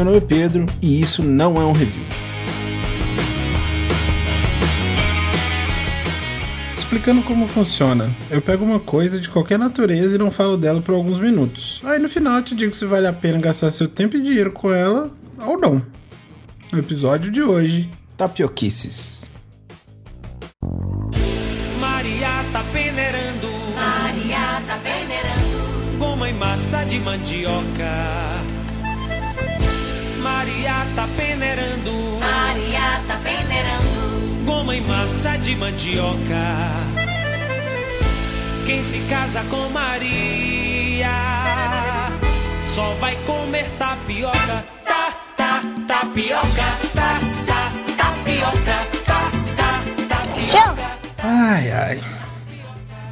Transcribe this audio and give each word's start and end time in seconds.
Meu 0.00 0.06
nome 0.06 0.16
é 0.16 0.20
Pedro 0.22 0.64
e 0.80 0.98
isso 0.98 1.22
não 1.22 1.60
é 1.60 1.64
um 1.66 1.72
review. 1.72 2.02
Explicando 6.74 7.20
como 7.20 7.46
funciona, 7.46 8.10
eu 8.30 8.40
pego 8.40 8.64
uma 8.64 8.80
coisa 8.80 9.20
de 9.20 9.28
qualquer 9.28 9.58
natureza 9.58 10.14
e 10.14 10.18
não 10.18 10.30
falo 10.30 10.56
dela 10.56 10.80
por 10.80 10.94
alguns 10.94 11.18
minutos. 11.18 11.82
Aí 11.84 11.98
no 11.98 12.08
final 12.08 12.38
eu 12.38 12.42
te 12.42 12.54
digo 12.54 12.74
se 12.74 12.86
vale 12.86 13.08
a 13.08 13.12
pena 13.12 13.38
gastar 13.40 13.70
seu 13.70 13.86
tempo 13.86 14.16
e 14.16 14.22
dinheiro 14.22 14.52
com 14.52 14.72
ela 14.72 15.10
ou 15.38 15.60
não. 15.60 15.82
No 16.72 16.78
episódio 16.78 17.30
de 17.30 17.42
hoje, 17.42 17.90
tapioquices. 18.16 19.28
Maria 21.78 22.42
tá 22.50 22.64
peneirando 22.72 23.48
Maria 23.74 24.62
tá 24.66 24.78
venerando 24.78 25.98
goma 25.98 26.30
e 26.30 26.32
massa 26.32 26.84
de 26.84 26.98
mandioca. 27.00 28.39
Maria 30.50 30.86
tá 30.96 31.08
peneirando 31.16 32.18
Maria 32.18 33.00
tá 33.06 33.16
venerando 33.22 34.44
goma 34.44 34.74
e 34.74 34.80
massa 34.80 35.36
de 35.38 35.54
mandioca. 35.54 36.18
Quem 38.66 38.82
se 38.82 38.98
casa 39.08 39.44
com 39.48 39.68
Maria 39.68 41.08
só 42.64 42.94
vai 42.94 43.14
comer 43.24 43.64
tapioca. 43.78 44.64
Tá, 44.84 45.12
tá, 45.36 45.62
tapioca. 45.86 46.64
Tá, 46.94 47.20
tá, 47.46 47.72
tapioca. 47.96 48.86
Tá, 49.06 49.30
tá, 49.56 49.82
tapioca. 50.08 50.98
Ai 51.22 51.70
ai. 51.70 52.00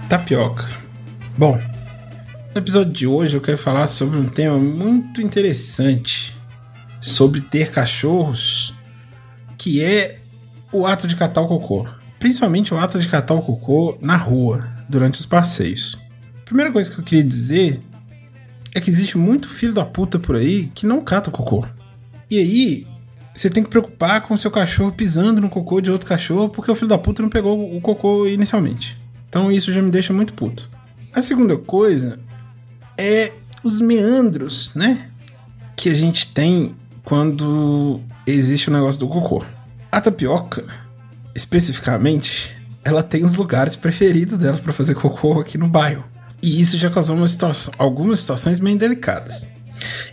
Tapioca. 0.09 0.69
Bom, 1.37 1.61
no 2.53 2.59
episódio 2.61 2.93
de 2.93 3.07
hoje 3.07 3.37
eu 3.37 3.41
quero 3.41 3.59
falar 3.59 3.87
sobre 3.87 4.19
um 4.19 4.27
tema 4.27 4.59
muito 4.59 5.23
interessante 5.23 6.18
sobre 7.09 7.41
ter 7.41 7.71
cachorros, 7.71 8.75
que 9.57 9.83
é 9.83 10.19
o 10.73 10.87
ato 10.87 11.07
de 11.07 11.17
catar 11.17 11.41
o 11.41 11.49
cocô. 11.49 11.87
Principalmente 12.19 12.75
o 12.75 12.79
ato 12.79 12.99
de 12.99 13.09
catar 13.09 13.35
o 13.35 13.43
cocô 13.43 13.97
na 14.01 14.17
rua, 14.17 14.69
durante 14.89 15.21
os 15.21 15.27
passeios. 15.27 15.99
Primeira 16.45 16.73
coisa 16.73 16.91
que 16.91 16.99
eu 16.99 17.05
queria 17.05 17.25
dizer 17.25 17.81
é 18.75 18.81
que 18.81 18.91
existe 18.91 19.19
muito 19.19 19.49
filho 19.49 19.75
da 19.75 19.85
puta 19.85 20.19
por 20.19 20.37
aí 20.37 20.71
que 20.75 20.87
não 20.87 21.01
cata 21.01 21.29
o 21.29 21.33
cocô. 21.33 21.67
E 22.31 22.39
aí, 22.39 22.87
você 23.35 23.49
tem 23.49 23.63
que 23.63 23.71
preocupar 23.71 24.23
com 24.23 24.35
o 24.35 24.39
seu 24.39 24.51
cachorro 24.51 24.93
pisando 24.93 25.41
no 25.41 25.49
cocô 25.49 25.81
de 25.81 25.91
outro 25.91 26.09
cachorro 26.09 26.49
porque 26.49 26.71
o 26.71 26.75
filho 26.75 26.89
da 26.89 26.99
puta 26.99 27.23
não 27.23 27.29
pegou 27.29 27.77
o 27.77 27.81
cocô 27.81 28.27
inicialmente. 28.27 28.99
Então 29.29 29.53
isso 29.53 29.73
já 29.73 29.81
me 29.81 29.91
deixa 29.91 30.13
muito 30.13 30.35
puto. 30.35 30.69
A 31.13 31.21
segunda 31.21 31.57
coisa 31.57 32.19
é 32.97 33.33
os 33.63 33.81
meandros, 33.81 34.73
né? 34.75 35.11
Que 35.77 35.89
a 35.91 35.95
gente 35.95 36.29
tem 36.29 36.75
quando 37.09 38.01
existe 38.27 38.69
o 38.69 38.73
negócio 38.73 39.01
do 39.01 39.09
cocô. 39.09 39.43
A 39.91 39.99
tapioca, 39.99 40.63
especificamente, 41.35 42.55
ela 42.85 43.03
tem 43.03 43.25
os 43.25 43.35
lugares 43.35 43.75
preferidos 43.75 44.37
dela 44.37 44.59
para 44.59 44.75
fazer 44.75 44.95
cocô 44.95 45.41
aqui 45.41 45.57
no 45.57 45.69
bairro. 45.69 46.05
E 46.43 46.61
isso 46.61 46.77
já 46.77 46.91
causou 46.91 47.27
situação, 47.27 47.73
algumas 47.79 48.21
situações 48.21 48.59
bem 48.59 48.77
delicadas. 48.77 49.47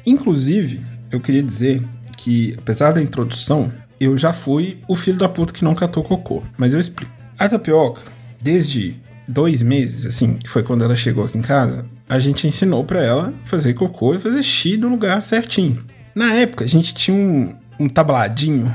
Inclusive, 0.06 0.80
eu 1.12 1.20
queria 1.20 1.44
dizer 1.44 1.84
que, 2.16 2.56
apesar 2.58 2.94
da 2.94 3.02
introdução, 3.02 3.70
eu 4.00 4.18
já 4.18 4.32
fui 4.32 4.80
o 4.88 4.96
filho 4.96 5.18
da 5.18 5.28
puta 5.28 5.54
que 5.54 5.66
não 5.66 5.76
catou 5.76 6.02
cocô. 6.02 6.44
Mas 6.58 6.74
eu 6.74 6.80
explico. 6.80 7.12
A 7.38 7.50
tapioca, 7.50 8.04
desde 8.42 8.96
dois 9.28 9.62
meses, 9.62 10.06
assim, 10.06 10.36
que 10.36 10.50
foi 10.50 10.64
quando 10.64 10.86
ela 10.86 10.96
chegou 10.96 11.25
aqui 11.25 11.38
em 11.38 11.42
casa, 11.42 11.86
a 12.08 12.19
gente 12.19 12.48
ensinou 12.48 12.86
pra 12.86 13.03
ela 13.03 13.34
fazer 13.44 13.74
cocô 13.74 14.16
e 14.16 14.18
fazer 14.18 14.42
xixi 14.42 14.78
no 14.78 14.88
lugar 14.88 15.22
certinho. 15.22 15.84
Na 16.16 16.34
época, 16.34 16.64
a 16.64 16.68
gente 16.68 16.94
tinha 16.94 17.16
um, 17.16 17.53
um 17.78 17.90
tabladinho 17.90 18.74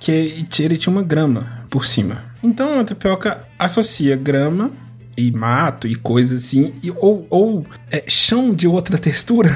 que 0.00 0.10
ele 0.58 0.76
tinha 0.76 0.92
uma 0.92 1.02
grama 1.02 1.64
por 1.70 1.86
cima. 1.86 2.24
Então 2.42 2.80
a 2.80 2.84
tapioca 2.84 3.46
associa 3.56 4.16
grama 4.16 4.72
e 5.16 5.30
mato 5.30 5.86
e 5.86 5.94
coisas 5.94 6.44
assim, 6.44 6.72
e, 6.82 6.90
ou, 6.90 7.24
ou 7.30 7.64
é, 7.90 8.02
chão 8.08 8.52
de 8.52 8.66
outra 8.66 8.98
textura, 8.98 9.50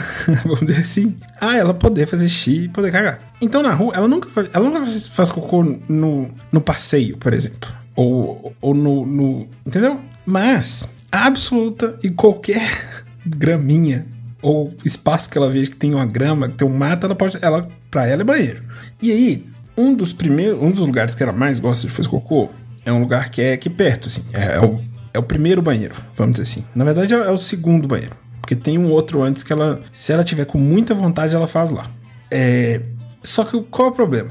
vamos 0.44 0.60
dizer 0.60 0.82
assim, 0.82 1.16
a 1.40 1.56
ela 1.56 1.74
poder 1.74 2.06
fazer 2.06 2.28
xixi 2.28 2.64
e 2.64 2.68
poder 2.68 2.92
cagar. 2.92 3.20
Então 3.40 3.62
na 3.62 3.72
rua, 3.72 3.92
ela 3.96 4.06
nunca 4.06 4.30
faz, 4.30 4.48
ela 4.52 4.64
nunca 4.64 4.80
faz, 4.80 5.08
faz 5.08 5.30
cocô 5.30 5.64
no, 5.88 6.30
no 6.52 6.60
passeio, 6.60 7.16
por 7.16 7.32
exemplo. 7.32 7.68
Ou, 7.96 8.54
ou 8.60 8.74
no, 8.74 9.04
no. 9.04 9.48
Entendeu? 9.66 9.98
Mas 10.24 10.90
absoluta 11.10 11.98
e 12.02 12.10
qualquer 12.10 12.62
graminha 13.26 14.06
ou 14.46 14.72
espaço 14.84 15.28
que 15.28 15.36
ela 15.36 15.50
veja 15.50 15.68
que 15.68 15.74
tem 15.74 15.92
uma 15.92 16.06
grama, 16.06 16.48
que 16.48 16.54
tem 16.54 16.68
um 16.68 16.72
mato, 16.72 17.04
ela 17.04 17.16
pode. 17.16 17.36
Ela, 17.42 17.68
pra 17.90 18.06
ela 18.06 18.22
é 18.22 18.24
banheiro. 18.24 18.62
E 19.02 19.10
aí, 19.10 19.44
um 19.76 19.92
dos 19.92 20.12
primeiros. 20.12 20.62
Um 20.62 20.70
dos 20.70 20.86
lugares 20.86 21.16
que 21.16 21.22
ela 21.24 21.32
mais 21.32 21.58
gosta 21.58 21.84
de 21.84 21.92
fazer 21.92 22.08
cocô 22.08 22.48
é 22.84 22.92
um 22.92 23.00
lugar 23.00 23.28
que 23.28 23.42
é 23.42 23.54
aqui 23.54 23.68
perto, 23.68 24.06
assim. 24.06 24.22
É, 24.32 24.54
é 24.54 24.60
o, 24.60 24.80
é 25.14 25.18
o 25.18 25.22
primeiro 25.24 25.60
banheiro, 25.60 25.96
vamos 26.14 26.34
dizer 26.34 26.44
assim. 26.44 26.64
Na 26.76 26.84
verdade, 26.84 27.12
é, 27.12 27.16
é 27.16 27.30
o 27.30 27.36
segundo 27.36 27.88
banheiro. 27.88 28.14
Porque 28.40 28.54
tem 28.54 28.78
um 28.78 28.88
outro 28.92 29.20
antes 29.20 29.42
que 29.42 29.52
ela. 29.52 29.82
Se 29.92 30.12
ela 30.12 30.22
tiver 30.22 30.44
com 30.44 30.58
muita 30.58 30.94
vontade, 30.94 31.34
ela 31.34 31.48
faz 31.48 31.70
lá. 31.70 31.90
É. 32.30 32.80
Só 33.24 33.44
que 33.44 33.60
qual 33.64 33.88
é 33.88 33.90
o 33.90 33.94
problema? 33.94 34.30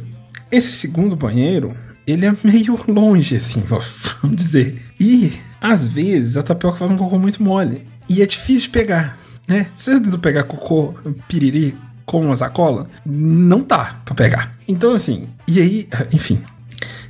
Esse 0.50 0.72
segundo 0.72 1.18
banheiro, 1.18 1.76
ele 2.08 2.26
é 2.26 2.34
meio 2.42 2.80
longe, 2.88 3.36
assim, 3.36 3.60
vamos 3.68 4.38
dizer. 4.38 4.82
E, 4.98 5.34
às 5.60 5.86
vezes, 5.86 6.38
a 6.38 6.42
tapioca 6.42 6.78
faz 6.78 6.90
um 6.90 6.96
cocô 6.96 7.20
muito 7.20 7.44
mole. 7.44 7.86
E 8.08 8.22
é 8.22 8.26
difícil 8.26 8.68
de 8.68 8.70
pegar, 8.70 9.18
né? 9.48 9.68
Se 9.76 9.92
você 9.92 10.00
tentou 10.02 10.20
pegar 10.20 10.44
cocô, 10.44 10.94
piriri, 11.28 11.78
com 12.06 12.22
uma 12.22 12.36
sacola, 12.36 12.88
não 13.06 13.62
tá 13.62 14.00
pra 14.06 14.14
pegar. 14.14 14.56
Então, 14.68 14.94
assim, 14.94 15.28
e 15.48 15.60
aí, 15.60 15.90
enfim. 16.14 16.42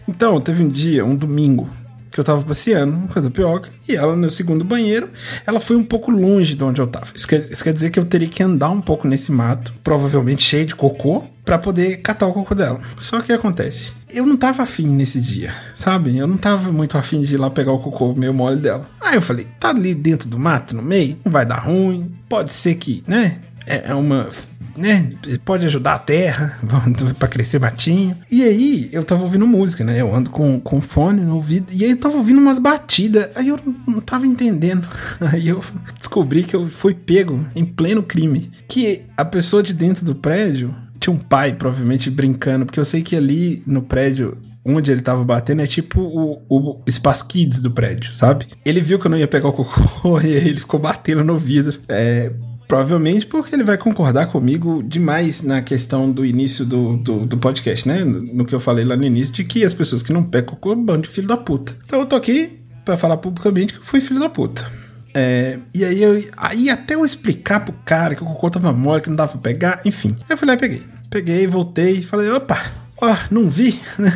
Então, 0.08 0.40
teve 0.40 0.64
um 0.64 0.68
dia, 0.68 1.06
um 1.06 1.16
domingo, 1.16 1.70
que 2.16 2.20
eu 2.22 2.24
tava 2.24 2.42
passeando 2.44 3.10
com 3.10 3.20
a 3.20 3.22
tapioca, 3.22 3.70
e 3.90 3.94
ela 3.94 4.16
no 4.16 4.30
segundo 4.30 4.64
banheiro, 4.64 5.10
ela 5.46 5.60
foi 5.60 5.76
um 5.76 5.84
pouco 5.84 6.10
longe 6.10 6.56
de 6.56 6.64
onde 6.64 6.80
eu 6.80 6.88
tava. 6.88 7.08
Isso 7.14 7.28
quer, 7.28 7.42
isso 7.42 7.62
quer 7.62 7.74
dizer 7.74 7.90
que 7.90 8.00
eu 8.00 8.06
teria 8.06 8.30
que 8.30 8.42
andar 8.42 8.70
um 8.70 8.80
pouco 8.80 9.06
nesse 9.06 9.34
mato, 9.34 9.74
provavelmente 9.84 10.42
cheio 10.42 10.66
de 10.66 10.74
cocô, 10.74 11.26
pra 11.44 11.60
poder 11.60 11.98
catar 11.98 12.26
o 12.28 12.34
cocô 12.34 12.56
dela. 12.56 12.80
Só 12.98 13.20
que 13.20 13.34
acontece? 13.34 13.92
Eu 14.10 14.26
não 14.26 14.38
tava 14.38 14.64
afim 14.64 14.88
nesse 14.88 15.20
dia, 15.20 15.54
sabe? 15.76 16.18
Eu 16.18 16.26
não 16.26 16.38
tava 16.38 16.72
muito 16.72 16.98
afim 16.98 17.22
de 17.22 17.34
ir 17.34 17.38
lá 17.38 17.50
pegar 17.50 17.74
o 17.74 17.80
cocô 17.80 18.14
meio 18.14 18.34
mole 18.34 18.62
dela. 18.62 18.90
Aí 19.02 19.16
eu 19.16 19.22
falei, 19.22 19.46
tá 19.60 19.72
ali 19.72 19.94
dentro 19.94 20.30
do 20.30 20.40
mato, 20.40 20.74
no 20.74 20.82
meio, 20.82 21.20
não 21.26 21.30
vai 21.30 21.46
dar 21.46 21.60
ruim, 21.60 22.16
pode 22.30 22.54
ser 22.54 22.76
que, 22.76 23.04
né? 23.06 23.40
É 23.68 23.92
é 23.92 23.94
uma 23.94 24.30
né, 24.78 25.14
pode 25.44 25.66
ajudar 25.66 25.96
a 25.96 26.00
terra 26.00 26.60
para 27.18 27.28
crescer 27.28 27.60
matinho. 27.60 28.18
E 28.32 28.44
aí 28.44 28.90
eu 28.92 29.04
tava 29.04 29.24
ouvindo 29.24 29.48
música, 29.48 29.84
né? 29.84 30.00
Eu 30.02 30.14
ando 30.14 30.30
com, 30.30 30.60
com 30.60 30.82
fone 30.82 31.22
no 31.22 31.36
ouvido 31.36 31.72
e 31.72 31.84
aí 31.84 31.92
eu 31.92 31.98
tava 31.98 32.18
ouvindo 32.18 32.40
umas 32.40 32.60
batidas. 32.60 33.30
Aí 33.36 33.48
eu 33.48 33.60
não 33.88 34.02
tava 34.02 34.26
entendendo. 34.26 34.88
Aí 35.22 35.48
eu 35.48 35.62
descobri 35.98 36.44
que 36.44 36.56
eu 36.56 36.68
fui 36.68 36.94
pego 36.94 37.46
em 37.56 37.66
pleno 37.66 38.04
crime. 38.04 38.52
Que 38.68 39.04
a 39.18 39.26
pessoa 39.26 39.64
de 39.64 39.74
dentro 39.74 40.06
do 40.06 40.16
prédio 40.16 40.76
tinha 41.00 41.14
um 41.14 41.20
pai, 41.20 41.54
provavelmente, 41.54 42.10
brincando, 42.10 42.66
porque 42.66 42.80
eu 42.80 42.86
sei 42.86 43.02
que 43.02 43.16
ali 43.16 43.62
no 43.66 43.82
prédio 43.82 44.38
onde 44.66 44.92
ele 44.92 45.02
tava 45.02 45.24
batendo 45.24 45.62
é 45.62 45.68
tipo 45.68 46.02
o, 46.02 46.42
o 46.50 46.82
espaço 46.88 47.28
kids 47.28 47.62
do 47.62 47.70
prédio, 47.70 48.16
sabe? 48.16 48.48
Ele 48.66 48.82
viu 48.82 48.98
que 48.98 49.06
eu 49.06 49.12
não 49.12 49.18
ia 49.18 49.28
pegar 49.28 49.50
o 49.50 49.54
cocô 49.54 50.20
e 50.26 50.36
aí 50.36 50.48
ele 50.48 50.60
ficou 50.60 50.80
batendo 50.80 51.24
no 51.24 51.38
vidro. 51.38 51.80
É, 51.88 52.32
Provavelmente 52.68 53.28
porque 53.28 53.56
ele 53.56 53.64
vai 53.64 53.78
concordar 53.78 54.28
comigo 54.28 54.82
demais 54.84 55.44
na 55.44 55.62
questão 55.62 56.12
do 56.12 56.26
início 56.26 56.66
do, 56.66 56.98
do, 56.98 57.26
do 57.26 57.38
podcast, 57.38 57.88
né? 57.88 58.04
No, 58.04 58.22
no 58.22 58.46
que 58.46 58.56
eu 58.56 58.60
falei 58.60 58.84
lá 58.84 58.98
no 58.98 59.06
início, 59.06 59.34
de 59.34 59.44
que 59.44 59.64
as 59.64 59.74
pessoas 59.74 60.02
que 60.02 60.12
não 60.12 60.24
pegam 60.24 60.56
cocô 60.56 60.72
é 60.72 60.76
um 60.76 60.84
bando 60.84 61.04
de 61.04 61.10
filho 61.10 61.28
da 61.28 61.38
puta. 61.38 61.78
Então 61.86 62.00
eu 62.00 62.06
tô 62.06 62.16
aqui 62.16 62.60
pra 62.84 62.98
falar 62.98 63.18
publicamente 63.18 63.74
que 63.74 63.80
eu 63.80 63.84
fui 63.84 64.02
filho 64.02 64.20
da 64.20 64.30
puta. 64.30 64.66
É, 65.14 65.60
e 65.74 65.86
aí, 65.86 66.04
eu, 66.04 66.22
aí 66.36 66.70
até 66.70 66.96
eu 66.96 67.06
explicar 67.06 67.62
pro 67.62 67.74
cara 67.86 68.16
que 68.16 68.24
o 68.24 68.26
cocô 68.26 68.50
tava 68.50 68.74
mole, 68.74 69.02
que 69.02 69.10
não 69.10 69.16
dava 69.16 69.32
pra 69.32 69.42
pegar, 69.42 69.82
enfim. 69.86 70.16
Eu 70.28 70.38
fui 70.38 70.48
lá 70.48 70.56
e 70.56 70.58
peguei. 70.58 70.84
Peguei, 71.10 71.48
voltei 71.48 72.02
falei, 72.02 72.30
opa, 72.30 72.62
ó, 73.02 73.16
não 73.32 73.50
vi, 73.50 73.80
né? 73.98 74.12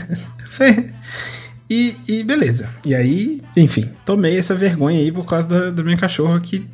E, 1.69 1.95
e, 2.07 2.23
beleza. 2.23 2.67
E 2.83 2.95
aí, 2.95 3.41
enfim, 3.55 3.89
tomei 4.03 4.37
essa 4.37 4.55
vergonha 4.55 4.99
aí 4.99 5.11
por 5.11 5.25
causa 5.25 5.47
da, 5.47 5.69
da 5.69 5.83
minha 5.83 5.97
cachorra 5.97 6.41
que. 6.41 6.67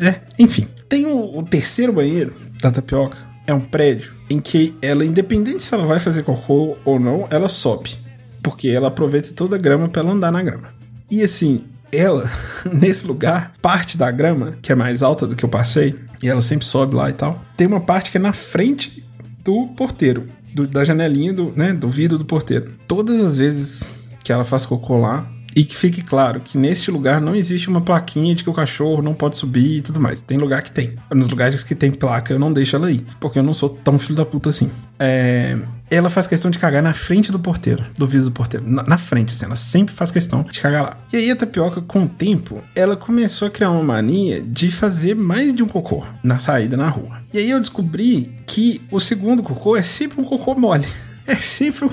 É, 0.00 0.14
enfim. 0.38 0.66
Tem 0.88 1.06
o, 1.06 1.38
o, 1.38 1.42
terceiro 1.42 1.92
banheiro 1.92 2.34
da 2.60 2.70
tapioca. 2.70 3.18
É 3.46 3.52
um 3.52 3.60
prédio 3.60 4.14
em 4.28 4.40
que 4.40 4.74
ela, 4.80 5.04
independente 5.04 5.62
se 5.62 5.74
ela 5.74 5.86
vai 5.86 6.00
fazer 6.00 6.22
cocô 6.22 6.76
ou 6.84 6.98
não, 6.98 7.26
ela 7.30 7.48
sobe. 7.48 7.96
Porque 8.42 8.68
ela 8.68 8.88
aproveita 8.88 9.32
toda 9.34 9.56
a 9.56 9.58
grama 9.58 9.88
pra 9.88 10.02
ela 10.02 10.12
andar 10.12 10.30
na 10.30 10.42
grama. 10.42 10.68
E 11.10 11.22
assim, 11.22 11.64
ela, 11.92 12.30
nesse 12.72 13.06
lugar, 13.06 13.52
parte 13.60 13.96
da 13.96 14.10
grama, 14.10 14.56
que 14.62 14.72
é 14.72 14.74
mais 14.74 15.02
alta 15.02 15.26
do 15.26 15.36
que 15.36 15.44
eu 15.44 15.48
passei, 15.48 15.94
e 16.22 16.28
ela 16.28 16.40
sempre 16.40 16.66
sobe 16.66 16.94
lá 16.94 17.08
e 17.10 17.12
tal, 17.12 17.42
tem 17.56 17.66
uma 17.66 17.80
parte 17.80 18.10
que 18.10 18.16
é 18.16 18.20
na 18.20 18.32
frente 18.32 19.04
do 19.44 19.68
porteiro. 19.68 20.26
Do, 20.54 20.66
da 20.66 20.82
janelinha 20.82 21.32
do, 21.32 21.52
né, 21.54 21.72
do 21.72 21.88
vidro 21.88 22.18
do 22.18 22.24
porteiro. 22.24 22.72
Todas 22.86 23.20
as 23.20 23.36
vezes 23.36 23.92
que 24.24 24.32
ela 24.32 24.44
faz 24.44 24.64
cocô 24.66 24.98
lá, 24.98 25.30
E 25.58 25.64
que 25.64 25.74
fique 25.74 26.02
claro 26.02 26.38
que 26.38 26.56
neste 26.56 26.88
lugar 26.88 27.20
não 27.20 27.34
existe 27.34 27.68
uma 27.68 27.80
plaquinha 27.80 28.32
de 28.32 28.44
que 28.44 28.48
o 28.48 28.52
cachorro 28.52 29.02
não 29.02 29.12
pode 29.12 29.36
subir 29.36 29.78
e 29.78 29.82
tudo 29.82 29.98
mais. 29.98 30.20
Tem 30.20 30.38
lugar 30.38 30.62
que 30.62 30.70
tem. 30.70 30.94
Nos 31.12 31.28
lugares 31.28 31.64
que 31.64 31.74
tem 31.74 31.90
placa, 31.90 32.32
eu 32.32 32.38
não 32.38 32.52
deixo 32.52 32.76
ela 32.76 32.92
ir. 32.92 33.04
Porque 33.18 33.40
eu 33.40 33.42
não 33.42 33.52
sou 33.52 33.68
tão 33.68 33.98
filho 33.98 34.14
da 34.14 34.24
puta 34.24 34.50
assim. 34.50 34.70
É, 35.00 35.58
ela 35.90 36.08
faz 36.08 36.28
questão 36.28 36.48
de 36.48 36.60
cagar 36.60 36.80
na 36.80 36.94
frente 36.94 37.32
do 37.32 37.40
porteiro, 37.40 37.84
do 37.96 38.06
viso 38.06 38.26
do 38.26 38.30
porteiro. 38.30 38.70
Na, 38.70 38.84
na, 38.84 38.96
frente, 38.96 39.32
assim, 39.34 39.46
ela 39.46 39.56
sempre 39.56 39.92
faz 39.92 40.12
questão 40.12 40.44
de 40.44 40.60
cagar 40.60 40.84
lá. 40.84 40.96
E 41.12 41.16
aí 41.16 41.28
a 41.28 41.34
tapioca, 41.34 41.80
com 41.80 42.04
o 42.04 42.08
tempo, 42.08 42.62
ela 42.72 42.96
começou 42.96 43.48
a 43.48 43.50
criar 43.50 43.72
uma 43.72 43.82
mania 43.82 44.40
de 44.40 44.70
fazer 44.70 45.16
mais 45.16 45.52
de 45.52 45.64
um 45.64 45.66
cocô 45.66 46.04
na 46.22 46.38
saída 46.38 46.76
na 46.76 46.88
rua. 46.88 47.20
E 47.34 47.38
aí 47.38 47.50
eu 47.50 47.58
descobri 47.58 48.32
que 48.46 48.80
o 48.92 49.00
segundo 49.00 49.42
cocô 49.42 49.76
é 49.76 49.82
sempre 49.82 50.20
um 50.20 50.24
cocô 50.24 50.54
mole. 50.54 50.86
É 51.28 51.34
sempre 51.34 51.90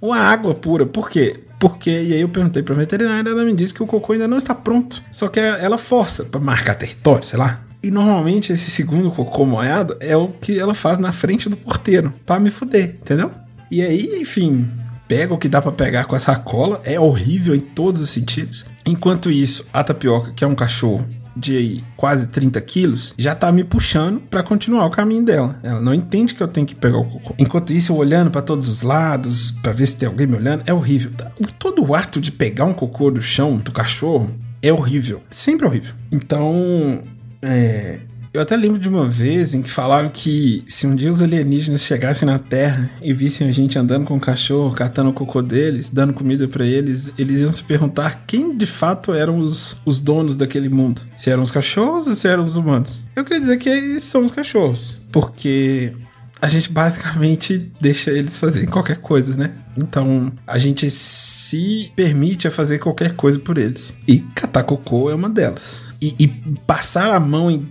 uma 0.00 0.16
água 0.16 0.54
pura. 0.54 0.86
Por 0.86 1.10
quê? 1.10 1.40
Porque, 1.58 1.90
e 1.90 2.14
aí 2.14 2.20
eu 2.20 2.28
perguntei 2.28 2.62
pra 2.62 2.72
veterinária, 2.72 3.30
ela 3.30 3.44
me 3.44 3.52
disse 3.52 3.74
que 3.74 3.82
o 3.82 3.86
cocô 3.86 4.12
ainda 4.12 4.28
não 4.28 4.36
está 4.36 4.54
pronto. 4.54 5.02
Só 5.10 5.26
que 5.26 5.40
ela 5.40 5.76
força 5.76 6.24
para 6.24 6.38
marcar 6.38 6.76
território, 6.76 7.26
sei 7.26 7.36
lá. 7.36 7.60
E 7.82 7.90
normalmente 7.90 8.52
esse 8.52 8.70
segundo 8.70 9.10
cocô 9.10 9.44
molhado 9.44 9.96
é 9.98 10.16
o 10.16 10.28
que 10.28 10.56
ela 10.56 10.72
faz 10.72 10.98
na 10.98 11.10
frente 11.10 11.48
do 11.48 11.56
porteiro, 11.56 12.12
para 12.24 12.38
me 12.38 12.48
fuder, 12.48 12.96
entendeu? 13.02 13.32
E 13.70 13.82
aí, 13.82 14.20
enfim, 14.20 14.68
pega 15.08 15.34
o 15.34 15.38
que 15.38 15.48
dá 15.48 15.60
para 15.60 15.72
pegar 15.72 16.04
com 16.04 16.14
essa 16.14 16.36
cola, 16.36 16.80
é 16.84 16.98
horrível 16.98 17.56
em 17.56 17.60
todos 17.60 18.00
os 18.00 18.10
sentidos. 18.10 18.64
Enquanto 18.84 19.32
isso, 19.32 19.66
a 19.72 19.82
tapioca, 19.82 20.32
que 20.32 20.44
é 20.44 20.46
um 20.46 20.54
cachorro 20.54 21.04
de 21.36 21.84
quase 21.96 22.28
30 22.28 22.60
quilos, 22.62 23.14
já 23.18 23.34
tá 23.34 23.52
me 23.52 23.62
puxando 23.62 24.20
para 24.20 24.42
continuar 24.42 24.86
o 24.86 24.90
caminho 24.90 25.24
dela. 25.24 25.58
Ela 25.62 25.80
não 25.80 25.92
entende 25.92 26.34
que 26.34 26.42
eu 26.42 26.48
tenho 26.48 26.66
que 26.66 26.74
pegar 26.74 26.98
o 26.98 27.04
cocô. 27.04 27.34
Enquanto 27.38 27.72
isso, 27.72 27.92
eu 27.92 27.96
olhando 27.96 28.30
para 28.30 28.42
todos 28.42 28.68
os 28.68 28.82
lados, 28.82 29.50
para 29.50 29.72
ver 29.72 29.86
se 29.86 29.96
tem 29.96 30.08
alguém 30.08 30.26
me 30.26 30.36
olhando, 30.36 30.62
é 30.66 30.72
horrível. 30.72 31.10
Todo 31.58 31.84
o 31.84 31.94
ato 31.94 32.20
de 32.20 32.32
pegar 32.32 32.64
um 32.64 32.72
cocô 32.72 33.10
do 33.10 33.20
chão 33.20 33.56
do 33.58 33.72
cachorro 33.72 34.30
é 34.62 34.72
horrível. 34.72 35.22
Sempre 35.28 35.66
horrível. 35.66 35.94
Então, 36.10 37.02
é, 37.42 38.00
eu 38.36 38.42
até 38.42 38.54
lembro 38.54 38.78
de 38.78 38.86
uma 38.86 39.08
vez 39.08 39.54
em 39.54 39.62
que 39.62 39.70
falaram 39.70 40.10
que 40.10 40.62
se 40.66 40.86
um 40.86 40.94
dia 40.94 41.08
os 41.08 41.22
alienígenas 41.22 41.82
chegassem 41.82 42.28
na 42.28 42.38
Terra 42.38 42.90
e 43.00 43.14
vissem 43.14 43.48
a 43.48 43.52
gente 43.52 43.78
andando 43.78 44.04
com 44.04 44.14
o 44.14 44.20
cachorro, 44.20 44.74
catando 44.74 45.08
o 45.08 45.12
cocô 45.14 45.40
deles, 45.40 45.88
dando 45.88 46.12
comida 46.12 46.46
para 46.46 46.66
eles, 46.66 47.10
eles 47.16 47.40
iam 47.40 47.48
se 47.48 47.64
perguntar 47.64 48.24
quem 48.26 48.54
de 48.54 48.66
fato 48.66 49.14
eram 49.14 49.38
os, 49.38 49.80
os 49.86 50.02
donos 50.02 50.36
daquele 50.36 50.68
mundo. 50.68 51.00
Se 51.16 51.30
eram 51.30 51.42
os 51.42 51.50
cachorros 51.50 52.06
ou 52.06 52.14
se 52.14 52.28
eram 52.28 52.44
os 52.44 52.56
humanos. 52.56 53.00
Eu 53.16 53.24
queria 53.24 53.40
dizer 53.40 53.56
que 53.56 53.98
são 54.00 54.22
os 54.22 54.30
cachorros, 54.30 55.00
porque 55.10 55.94
a 56.40 56.46
gente 56.46 56.70
basicamente 56.70 57.72
deixa 57.80 58.10
eles 58.10 58.36
fazerem 58.36 58.68
qualquer 58.68 58.98
coisa, 58.98 59.34
né? 59.34 59.52
Então 59.76 60.32
a 60.46 60.58
gente 60.58 60.88
se 60.90 61.92
permite 61.94 62.48
a 62.48 62.50
fazer 62.50 62.78
qualquer 62.78 63.14
coisa 63.14 63.38
por 63.38 63.58
eles. 63.58 63.94
E 64.06 64.18
catar 64.34 64.64
cocô 64.64 65.10
é 65.10 65.14
uma 65.14 65.28
delas. 65.28 65.94
E, 66.00 66.14
e 66.18 66.28
passar 66.66 67.14
a 67.14 67.20
mão 67.20 67.50
em 67.50 67.66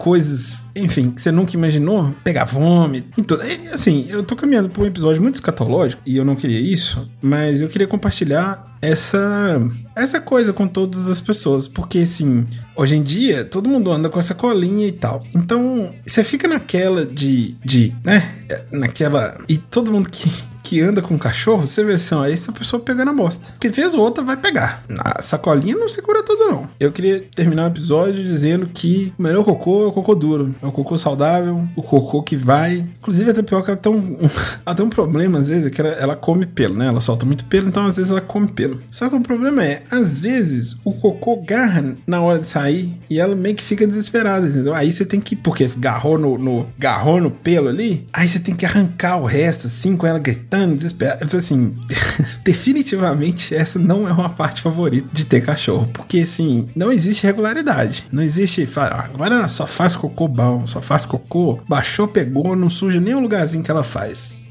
coisas, 0.00 0.66
enfim, 0.74 1.10
que 1.10 1.20
você 1.20 1.30
nunca 1.30 1.54
imaginou, 1.54 2.14
pegar 2.24 2.44
vômito 2.44 3.20
e 3.20 3.22
tudo. 3.22 3.42
E, 3.44 3.68
assim, 3.68 4.06
eu 4.08 4.22
tô 4.22 4.34
caminhando 4.34 4.70
por 4.70 4.84
um 4.84 4.86
episódio 4.86 5.20
muito 5.20 5.34
escatológico 5.34 6.02
e 6.06 6.16
eu 6.16 6.24
não 6.24 6.34
queria 6.34 6.58
isso, 6.58 7.08
mas 7.20 7.60
eu 7.60 7.68
queria 7.68 7.86
compartilhar 7.86 8.70
essa 8.82 9.60
essa 9.94 10.20
coisa 10.20 10.54
com 10.54 10.66
todas 10.66 11.08
as 11.10 11.20
pessoas, 11.20 11.68
porque 11.68 11.98
assim, 11.98 12.46
hoje 12.74 12.96
em 12.96 13.02
dia 13.02 13.44
todo 13.44 13.68
mundo 13.68 13.92
anda 13.92 14.08
com 14.08 14.18
essa 14.18 14.34
colinha 14.34 14.86
e 14.86 14.92
tal. 14.92 15.22
Então, 15.34 15.94
você 16.04 16.24
fica 16.24 16.48
naquela 16.48 17.04
de 17.04 17.54
de, 17.62 17.94
né, 18.04 18.32
naquela 18.72 19.36
e 19.48 19.58
todo 19.58 19.92
mundo 19.92 20.08
que 20.10 20.30
que 20.70 20.80
anda 20.80 21.02
com 21.02 21.18
cachorro, 21.18 21.66
você 21.66 21.82
vê 21.82 21.94
assim, 21.94 22.14
ó, 22.14 22.24
essa 22.24 22.52
pessoa 22.52 22.80
pegando 22.80 23.10
a 23.10 23.12
bosta. 23.12 23.52
Que 23.58 23.72
fez 23.72 23.92
ou 23.92 24.02
outra 24.02 24.22
vai 24.22 24.36
pegar. 24.36 24.84
A 25.00 25.20
sacolinha 25.20 25.74
não 25.74 25.88
segura 25.88 26.22
tudo, 26.22 26.46
não. 26.46 26.68
Eu 26.78 26.92
queria 26.92 27.24
terminar 27.34 27.64
o 27.64 27.72
episódio 27.72 28.22
dizendo 28.22 28.70
que 28.72 29.12
o 29.18 29.22
melhor 29.24 29.44
cocô 29.44 29.82
é 29.82 29.86
o 29.88 29.92
cocô 29.92 30.14
duro. 30.14 30.54
É 30.62 30.66
o 30.66 30.70
cocô 30.70 30.96
saudável, 30.96 31.66
o 31.74 31.82
cocô 31.82 32.22
que 32.22 32.36
vai. 32.36 32.86
Inclusive, 33.00 33.32
a 33.32 33.34
tapioca 33.34 33.72
ela 33.72 33.80
tem 33.80 33.92
um, 33.92 34.18
ela 34.64 34.76
tem 34.76 34.86
um 34.86 34.90
problema, 34.90 35.40
às 35.40 35.48
vezes, 35.48 35.66
é 35.66 35.70
que 35.70 35.80
ela, 35.80 35.90
ela 35.90 36.14
come 36.14 36.46
pelo, 36.46 36.78
né? 36.78 36.86
Ela 36.86 37.00
solta 37.00 37.26
muito 37.26 37.44
pelo, 37.46 37.66
então 37.66 37.84
às 37.84 37.96
vezes 37.96 38.12
ela 38.12 38.20
come 38.20 38.46
pelo. 38.46 38.80
Só 38.92 39.08
que 39.08 39.16
o 39.16 39.20
problema 39.20 39.64
é, 39.64 39.82
às 39.90 40.20
vezes, 40.20 40.76
o 40.84 40.92
cocô 40.92 41.42
garra 41.44 41.96
na 42.06 42.22
hora 42.22 42.38
de 42.38 42.46
sair 42.46 42.94
e 43.10 43.18
ela 43.18 43.34
meio 43.34 43.56
que 43.56 43.62
fica 43.64 43.84
desesperada, 43.84 44.46
entendeu? 44.46 44.72
Aí 44.72 44.92
você 44.92 45.04
tem 45.04 45.20
que, 45.20 45.34
porque 45.34 45.68
garrou 45.76 46.16
no, 46.16 46.38
no, 46.38 46.66
garrou 46.78 47.20
no 47.20 47.30
pelo 47.30 47.68
ali, 47.68 48.06
aí 48.12 48.28
você 48.28 48.38
tem 48.38 48.54
que 48.54 48.64
arrancar 48.64 49.16
o 49.16 49.24
resto, 49.24 49.66
assim, 49.66 49.96
com 49.96 50.06
ela 50.06 50.20
gritando, 50.20 50.59
desesperada. 50.68 51.24
Assim, 51.36 51.76
definitivamente 52.44 53.54
essa 53.54 53.78
não 53.78 54.08
é 54.08 54.12
uma 54.12 54.28
parte 54.28 54.62
favorita 54.62 55.08
de 55.12 55.24
ter 55.24 55.40
cachorro, 55.40 55.88
porque 55.92 56.20
assim, 56.20 56.68
não 56.74 56.92
existe 56.92 57.24
regularidade. 57.24 58.04
Não 58.12 58.22
existe, 58.22 58.66
fala, 58.66 59.04
agora 59.04 59.48
só 59.48 59.66
faz 59.66 59.96
cocô 59.96 60.28
bom, 60.28 60.66
só 60.66 60.80
faz 60.80 61.06
cocô, 61.06 61.60
baixou, 61.68 62.08
pegou, 62.08 62.56
não 62.56 62.68
suja 62.68 63.00
nem 63.00 63.14
o 63.14 63.20
lugarzinho 63.20 63.62
que 63.62 63.70
ela 63.70 63.84
faz. 63.84 64.49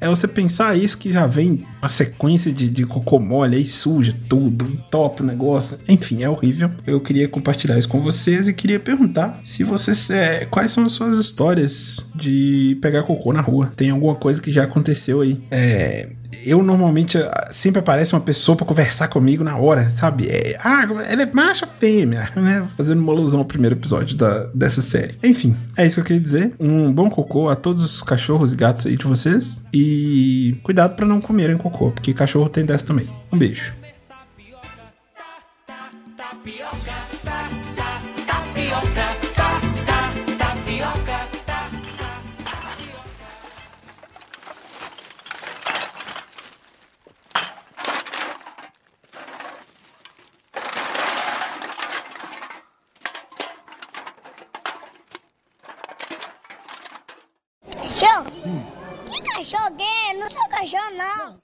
É 0.00 0.08
você 0.08 0.28
pensar 0.28 0.76
isso 0.76 0.98
que 0.98 1.10
já 1.10 1.26
vem 1.26 1.66
uma 1.80 1.88
sequência 1.88 2.52
de, 2.52 2.68
de 2.68 2.84
cocô 2.84 3.18
mole 3.18 3.56
aí 3.56 3.64
suja 3.64 4.14
tudo, 4.28 4.76
top 4.90 5.22
o 5.22 5.26
negócio. 5.26 5.78
Enfim, 5.88 6.22
é 6.22 6.28
horrível. 6.28 6.70
Eu 6.86 7.00
queria 7.00 7.28
compartilhar 7.28 7.78
isso 7.78 7.88
com 7.88 8.00
vocês 8.00 8.48
e 8.48 8.52
queria 8.52 8.78
perguntar 8.78 9.40
se 9.44 9.64
vocês. 9.64 10.10
É, 10.10 10.44
quais 10.46 10.70
são 10.70 10.84
as 10.84 10.92
suas 10.92 11.18
histórias 11.18 12.06
de 12.14 12.78
pegar 12.80 13.02
cocô 13.02 13.32
na 13.32 13.40
rua? 13.40 13.72
Tem 13.76 13.90
alguma 13.90 14.14
coisa 14.14 14.40
que 14.40 14.50
já 14.52 14.64
aconteceu 14.64 15.20
aí? 15.20 15.42
É, 15.50 16.10
eu 16.44 16.62
normalmente 16.62 17.18
sempre 17.50 17.80
aparece 17.80 18.14
uma 18.14 18.20
pessoa 18.20 18.56
para 18.56 18.66
conversar 18.66 19.08
comigo 19.08 19.44
na 19.44 19.56
hora, 19.56 19.88
sabe? 19.90 20.28
É, 20.28 20.58
ah, 20.62 20.86
ela 21.08 21.22
é 21.22 21.30
macha 21.32 21.66
fêmea, 21.66 22.30
né? 22.36 22.68
Fazendo 22.76 23.00
uma 23.00 23.12
alusão 23.12 23.40
ao 23.40 23.46
primeiro 23.46 23.76
episódio 23.76 24.16
da, 24.16 24.46
dessa 24.54 24.82
série. 24.82 25.16
Enfim, 25.22 25.56
é 25.76 25.86
isso 25.86 25.96
que 25.96 26.00
eu 26.00 26.04
queria 26.04 26.20
dizer. 26.20 26.54
Um 26.58 26.92
bom 26.92 27.10
cocô 27.10 27.48
a 27.48 27.56
todos 27.56 27.84
os 27.84 28.02
cachorros 28.02 28.52
e 28.52 28.56
gatos 28.56 28.86
aí 28.86 28.96
de 28.96 29.04
vocês. 29.04 29.60
E 29.72 30.56
cuidado 30.62 30.94
para 30.94 31.06
não 31.06 31.20
comerem 31.20 31.56
cocô, 31.56 31.90
porque 31.90 32.12
cachorro 32.12 32.48
tem 32.48 32.64
dessa 32.64 32.86
também. 32.86 33.08
Um 33.32 33.38
beijo. 33.38 33.72
Cachorro? 36.20 36.30
Hum. 36.40 36.40
Que 36.40 36.52
cachorro? 36.52 36.79
Quem? 60.68 61.36